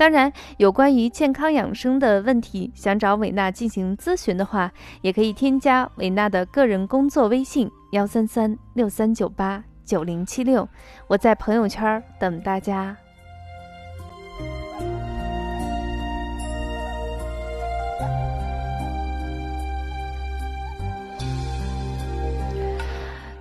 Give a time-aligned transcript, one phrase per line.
[0.00, 10.66] 当然，有关于健康养生的问题，想找伟娜进行咨询的话，也可以添加伟娜的个人工作微信：幺三三六三九八九零七六。
[11.06, 12.96] 我在朋友圈等大家。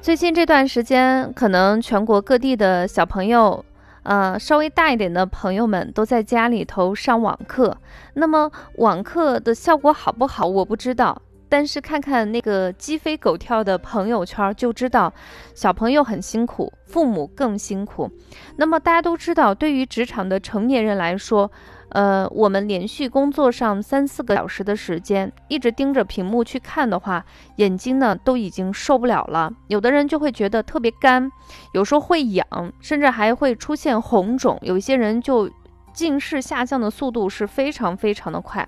[0.02, 3.63] 最近这段时间，可能全国各地的小朋友。
[4.09, 7.77] 呃，稍微大一点的朋友们都在家里头上网课，
[8.15, 11.21] 那么网课的效果好不好，我不知道。
[11.50, 15.12] 但是看看那个鸡飞狗跳的朋友圈，就知道
[15.55, 18.10] 小朋友很辛苦，父母更辛苦。
[18.58, 21.52] 那么大家都知道，对于职场的成年人来说，
[21.90, 29.52] 呃，我们连续工作上三四个小时的时间，一直盯着屏幕去看的话，眼睛呢都已经受不了了。
[29.68, 31.32] 有的人就会觉得特别干，
[31.74, 32.46] 有时候会痒，
[32.80, 34.55] 甚至还会出现红肿。
[34.62, 35.50] 有一些人就
[35.92, 38.68] 近视下降的速度是非常非常的快。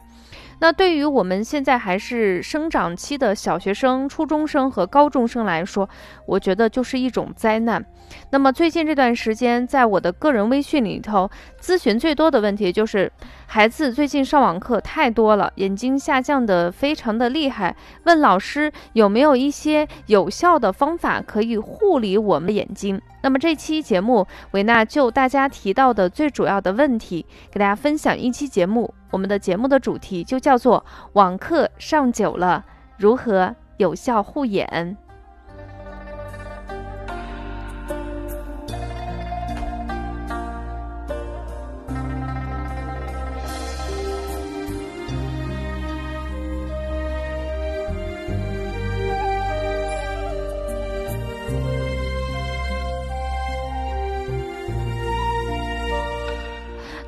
[0.62, 5.90] 那对于我们现在还是生长期的小学生、初中生和高中生来说，
[6.28, 7.84] 我觉得就是一种灾难。
[8.30, 11.28] 那么最近这段时间，在我的个人微信里头，
[11.60, 13.12] 咨询最多的问题就是
[13.48, 23.02] 孩子最近上网课太多了，眼睛下降的非常的厉害，问老师有没有一些有效的方法可以护理我们的眼睛。
[23.22, 28.94] 那么这期节目，维娜就大家提到的最主要的问题，给大家分享一期节目。
[29.12, 32.66] 我们的节目的主题就叫做“网课上久了，
[32.98, 34.98] 如何有效护眼”。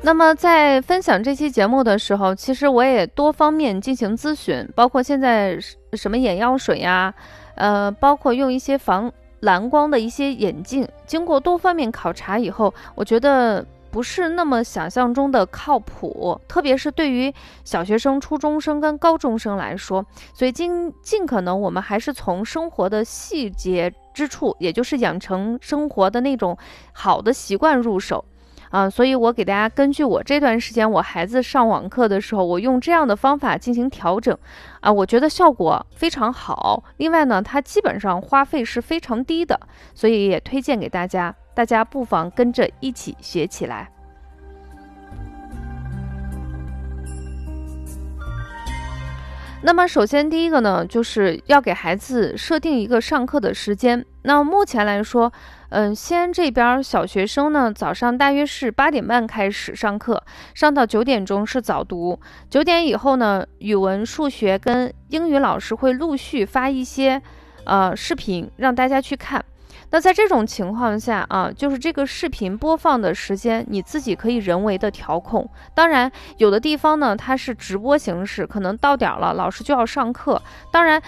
[0.04, 5.58] 那么在分享这期节目的时候，其实我也多方面进行咨询，包括现在
[5.94, 7.14] 什么眼药水呀，
[7.54, 9.10] 呃，包括用一些防
[9.40, 17.32] 蓝光的一些眼镜，经过多方面考察以后，我觉得不是那么想象中的靠谱，特别是对于
[17.64, 20.04] 小学生、初中生跟高中生来说，
[20.34, 26.58] 所以尽尽可能我们还是从生活的细节之处，也就是养成生活的那种
[26.92, 28.22] 好的习惯入手。
[28.70, 34.36] 啊，所以我给大家根据我这段时间我孩子上网课的时候，我用这样的方法进行调整，
[34.80, 36.82] 啊，我觉得效果非常好。
[36.96, 39.60] 另外呢，它基本上花费是非常低的，
[39.94, 43.88] 所以也推荐给大家，大家不妨跟着一起学起来。
[49.62, 54.04] 那么，首先第一个呢，就是要给孩子设定一个上课的时间。
[54.22, 55.32] 那目前来说。
[55.74, 60.22] 嗯，西安这边小学生呢，早上大约是八点半开始上课，
[60.54, 62.16] 上到九点钟是早读。
[62.48, 67.20] 九点以后呢，语文、数学跟英语老师会陆续发一些
[67.64, 69.44] 呃视频让大家去看。
[69.90, 75.48] 那在这种情况下啊，就是这个视频播放的时间你自己可以人为的调控。
[75.74, 80.40] 当然，有的地方呢它是直播形式，可能到点了老师就要上课。
[80.70, 81.02] 当然。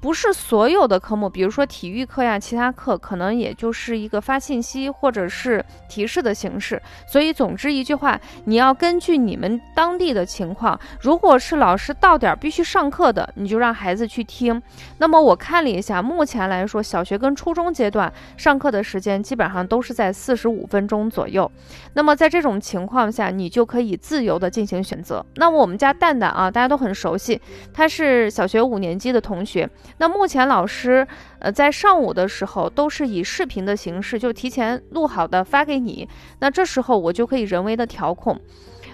[0.00, 6.80] 不是所有的科目，比如说体育课呀，其他课可能也就是一个发信息或者是提示的形式。
[7.06, 14.62] 所以，总之一句话，你要根据你们当地的情况，如果是老师到点必须上课的，你就让孩子去听。
[14.98, 21.50] 那么我看了一下，目前来说，小学跟初中阶段上课的时间基本上都是在四十五分钟左右。
[21.94, 25.24] 那么在这种情况下，你就可以自由的进行选择。
[25.34, 27.40] 那我们家蛋蛋啊，大家都很熟悉，
[27.74, 29.68] 他是小学五年级的同学。
[29.96, 31.06] 那目前老师，
[31.38, 36.08] 呃，在上午的时候都是以视频的形式，就提前录好的发给你。
[36.40, 38.38] 那这时候我就可以人为的调控，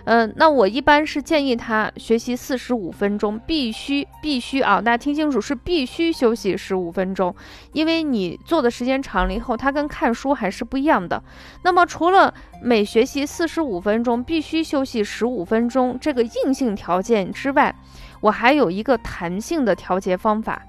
[0.04, 7.34] 嗯，那我一般是建议他学习四十五分钟，必须必须啊，大家听清楚，是必须休息十五分钟，
[7.72, 11.22] 因为你做的时间长了以后，它跟看书还是不一样的。
[11.62, 12.32] 那么除了
[12.62, 17.74] 每学习四十五分钟必须休息十五分钟这个硬性条件之外，
[18.20, 20.62] 我还有一个弹性的调节方法。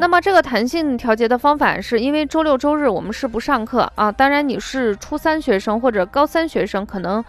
[0.00, 7.22] 那么这个弹性调节的方法是因为周六周日我们是不上课啊，当然你是初三学生或者高三学生，可能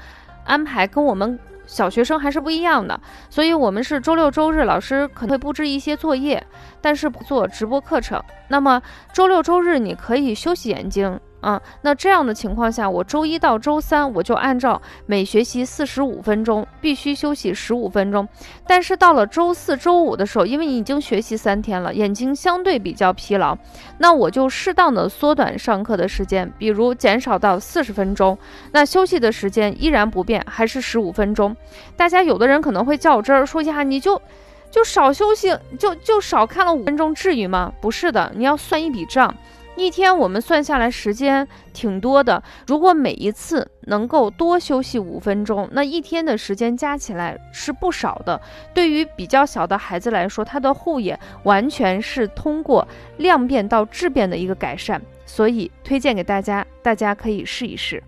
[0.45, 2.99] 安排跟我们小学生还是不一样的，
[3.29, 6.41] 所以我们是周六周日老师可能会布置一些作业，
[6.79, 8.21] 但是不做直播课程。
[8.49, 8.79] 那么
[9.11, 11.19] 周六周日你可以休息眼睛。
[11.41, 18.27] 啊，那这样的情况下，我周一到周三我就按照每学习四十五分钟，必须休息十五分钟。
[18.67, 23.57] 但是到了周四周五的时候，因为你已经学习三天了，眼睛相对比较疲劳，
[23.99, 28.37] 那我就适当的缩短上课的时间，比如减少到四十分钟。
[28.71, 31.55] 那休息的时间依然不变，还是十五分钟。
[31.95, 34.21] 大家有的人可能会较真儿说呀，你就
[34.69, 37.71] 就少休息，就就少看了五分钟，至于吗？
[37.79, 39.33] 不是的，你要算一笔账。
[39.79, 48.39] 一天我们算下来时间挺多的，如果每一次能够多休息五分钟，那一天的时间加起来是不少的。
[48.73, 52.87] 对于比较小的孩子来说，他的护眼完全是通过
[53.17, 58.03] 量变到质变的一个改善，所以推荐给大家，大家可以试一试。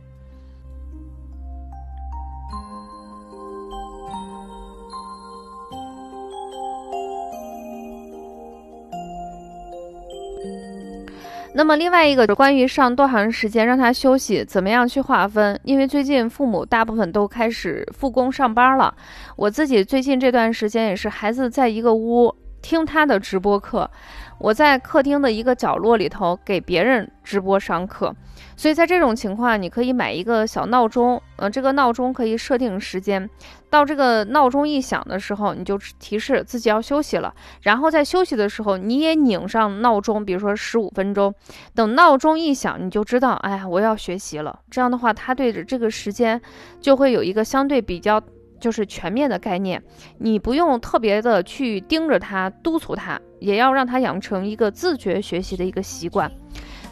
[11.53, 15.59] 那么另外一个关于上多长时间让他休息，怎么样去划分？
[15.63, 18.93] 因为最近父母大部分都开始复工上班了，
[19.35, 23.89] 我自己最近这段时间也是孩子在一个屋听他的直播课。
[24.37, 28.11] 我在客厅的一个角落里头给别人直播上课，
[28.55, 33.29] 所以在这种情况，你可以买一个小闹钟，呃，这个闹钟可以设定时间，
[33.69, 37.31] 到这个闹钟一响的时候，你就提示自己要休息了，
[37.61, 41.31] 然后在休息的时候，你也拧上闹钟，比如说十五分钟，
[41.75, 44.59] 等闹钟一响，你就知道，哎，我要学习了。
[44.71, 46.41] 这样的话，他对着这个时间
[46.79, 48.19] 就会有一个相对比较。
[48.61, 49.83] 就是全面的概念，
[50.19, 56.31] 你不用特别的去盯着他，督促他，也要让他养成一个自觉学习的一个习惯。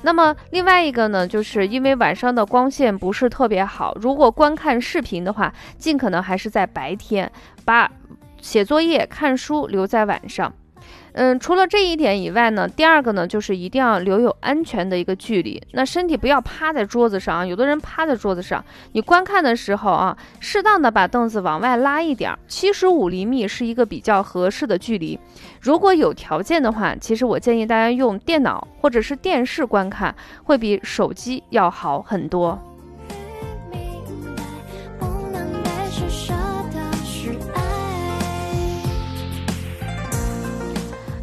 [0.01, 7.31] 那么另外一个呢，就是因为晚上的光线不是特别好，如果观看视频的话，尽可能还是在白天，
[7.63, 7.89] 把
[8.41, 10.51] 写作业、看书留在晚上。
[11.13, 15.61] 嗯，除了这一点以外呢，第二个呢，就是一定要留有安全的一个距离。
[15.71, 25.19] 那身体不要趴在桌子上，有的人趴在桌子上，你观看的时候啊，适当的把凳子往外拉一点，七十五厘米是一个比较合适的距离。
[25.59, 30.13] 如果有条件的话，其实我建议大家用电脑或者是电视观看，
[30.43, 32.57] 会比手机要好很多。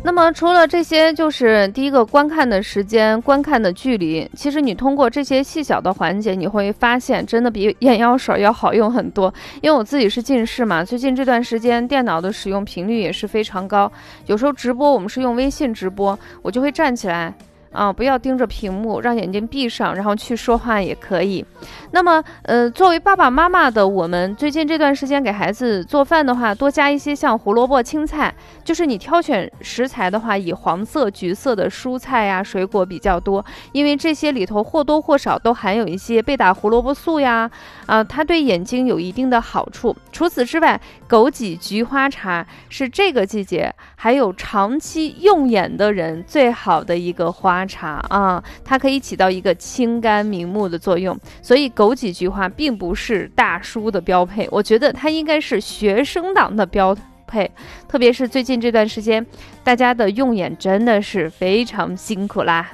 [0.07, 4.31] 那么除了这些，就是第一个观看的时间、观看的距离。
[4.37, 9.35] 其实你通过这些细小的环节，你会发现真的比眼药水要好用很多。
[9.63, 13.91] 因为我自己是近视嘛，最近这段时间电脑的使用频率也是非常高。
[14.27, 17.35] 有时候直播我们是用微信直播，我就会站起来。
[17.73, 21.45] 啊，不要盯着屏幕，让眼睛闭上，然后去说话也可以。
[21.91, 28.35] 那么，呃，作为爸爸妈妈的我们，最近这段时间给孩子做饭的话，多加一些像胡萝卜、青菜。
[28.65, 37.51] 就是你挑选食材的话，以黄色、橘色的蔬菜呀、水果比较多，因为这些里头或多或少都含有一些贝塔胡萝卜素呀，
[37.87, 39.95] 啊，它对眼睛有一定的好处。
[40.11, 47.56] 除此之外，枸杞菊花茶是这个季节还有长期用眼的人最好的一个花。
[47.57, 56.95] 花茶啊，它可以起到一个清肝明目的作用，所以枸杞菊花并不是大叔的标配，我觉得它应该是学生党的标
[57.27, 57.51] 配，
[57.89, 59.25] 特别是最近这段时间，
[59.65, 62.71] 大家的用眼真的是非常辛苦啦。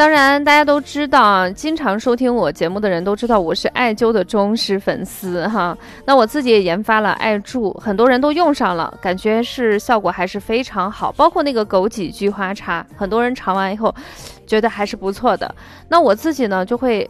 [0.00, 5.76] 当然，大家都知道啊，经常收听我节目的人都知道我是艾灸的忠实粉丝哈。
[6.06, 11.12] 那我自己也研发了艾柱，很多人都用上了，感觉是效果还是非常好。
[11.12, 13.94] 包括那个枸杞菊花茶，很多人尝完以后，
[14.46, 15.54] 觉得还是不错的。
[15.86, 17.06] 那我自己呢，就会。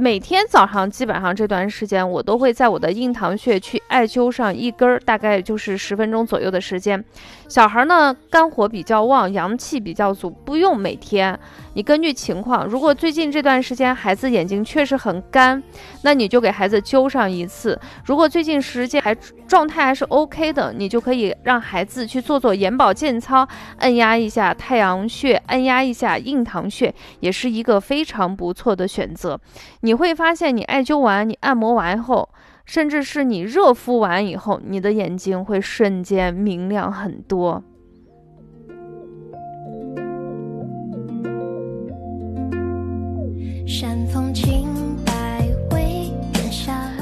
[0.00, 7.04] 每天早上基本上这段时间，我都会在我的印堂穴去艾灸上一根儿，大概就是十分钟左右的时间。
[7.48, 11.36] 小孩呢，肝火比较旺，阳气比较足，不用每天。
[11.74, 15.60] 你根据情况，如果最近这段时间孩子眼睛确实很干，
[16.02, 17.76] 那你就给孩子灸上一次。
[18.04, 19.12] 如果最近时间还
[19.48, 29.40] 状态还是 OK 的，你就可以让孩子去做做眼保健操，按压一下太阳穴，按压一下印堂穴，也是一个非常不错的选择。
[29.80, 32.28] 你你会发现，你艾灸完，你按摩完后，
[32.66, 37.64] 甚至是你热敷完以后，你的眼睛会瞬间明亮很多。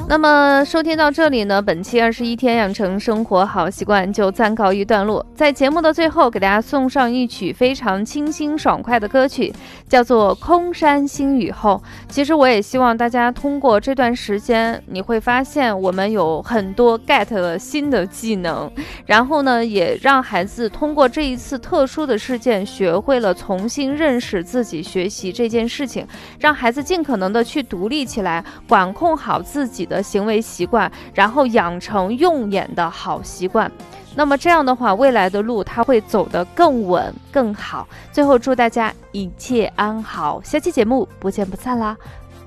[0.09, 5.25] 那么收听到这里呢，本期二十一天养成生活好习惯就暂告一段落。
[5.35, 9.53] 在节目的最后，给大家送上一曲非常清新爽快的歌曲，
[9.89, 11.83] 叫做《空山新雨后》。
[12.09, 18.71] 其实我也希望大家通过这段时间，你会发现我们有很多 get 了新的技能，
[19.07, 26.07] 然后呢，也让孩子通过这一次特殊的事件，学会了重新认识自己、学习这件事情，
[26.39, 29.96] 让孩子尽可能的去独立起来，管控好自己的。
[29.97, 33.73] 的行为习惯，然后养成用眼的好习惯，
[34.15, 37.89] 那么这样的话，未来的路他会走得更稳更好。
[38.13, 41.97] 最后祝大家一切安好，下期节目不见不散啦，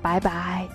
[0.02, 0.68] 拜拜。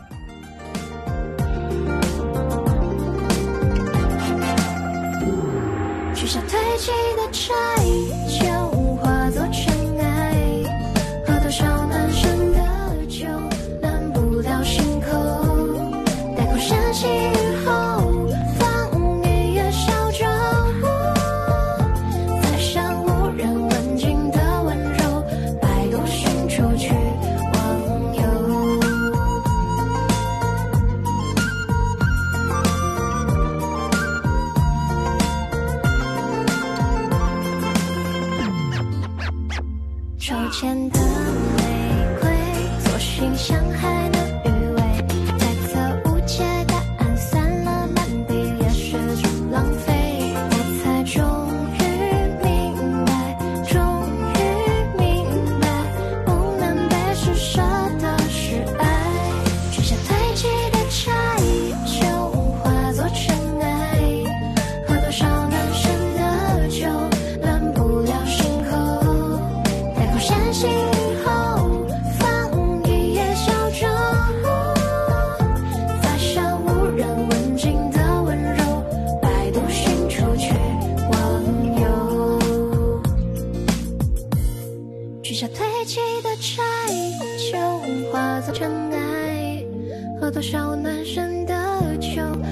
[90.35, 92.44] 多少暖身的酒。